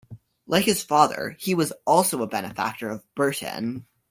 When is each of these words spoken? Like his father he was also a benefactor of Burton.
Like 0.47 0.65
his 0.65 0.81
father 0.81 1.35
he 1.37 1.53
was 1.53 1.71
also 1.85 2.23
a 2.23 2.27
benefactor 2.27 2.89
of 2.89 3.03
Burton. 3.13 3.85